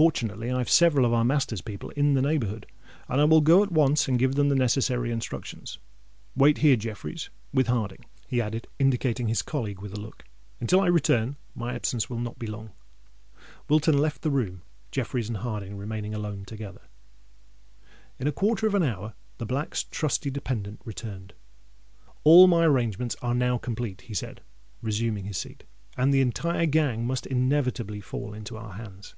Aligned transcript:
Fortunately, 0.00 0.50
I 0.50 0.56
have 0.56 0.70
several 0.70 1.04
of 1.04 1.12
our 1.12 1.26
master's 1.26 1.60
people 1.60 1.90
in 1.90 2.14
the 2.14 2.22
neighbourhood; 2.22 2.64
and 3.06 3.20
I 3.20 3.24
will 3.24 3.42
go 3.42 3.62
at 3.62 3.70
once 3.70 4.08
and 4.08 4.18
give 4.18 4.34
them 4.34 4.48
the 4.48 4.54
necessary 4.54 5.10
instructions. 5.10 5.76
Wait 6.34 6.56
here, 6.56 6.74
Jeffreys, 6.74 7.28
with 7.52 7.66
Harding," 7.66 8.06
he 8.26 8.40
added, 8.40 8.66
indicating 8.78 9.28
his 9.28 9.42
colleague 9.42 9.82
with 9.82 9.92
a 9.92 10.00
look; 10.00 10.24
"until 10.58 10.80
I 10.80 10.86
return. 10.86 11.36
My 11.54 11.74
absence 11.74 12.08
will 12.08 12.18
not 12.18 12.38
be 12.38 12.46
long." 12.46 12.70
Wilton 13.68 13.98
left 13.98 14.22
the 14.22 14.30
room, 14.30 14.62
Jeffreys 14.90 15.28
and 15.28 15.36
Harding 15.36 15.76
remaining 15.76 16.14
alone 16.14 16.46
together. 16.46 16.88
In 18.18 18.26
a 18.26 18.32
quarter 18.32 18.66
of 18.66 18.74
an 18.74 18.82
hour 18.82 19.12
the 19.36 19.44
Black's 19.44 19.82
trusty 19.84 20.30
dependant 20.30 20.80
returned. 20.86 21.34
"All 22.24 22.46
my 22.46 22.64
arrangements 22.64 23.16
are 23.20 23.34
now 23.34 23.58
complete," 23.58 24.00
he 24.00 24.14
said, 24.14 24.40
resuming 24.80 25.26
his 25.26 25.36
seat; 25.36 25.64
"and 25.94 26.10
the 26.14 26.22
entire 26.22 26.64
gang 26.64 27.06
must 27.06 27.26
inevitably 27.26 28.00
fall 28.00 28.32
into 28.32 28.56
our 28.56 28.72
hands." 28.72 29.14